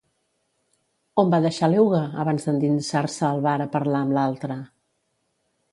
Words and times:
On 1.23 1.33
va 1.33 1.39
deixar 1.43 1.69
l'euga 1.73 2.01
abans 2.25 2.49
d'endinsar-se 2.49 3.25
al 3.29 3.47
bar 3.49 3.57
a 3.69 3.69
parlar 3.77 4.05
amb 4.07 4.17
l'altre? 4.19 4.61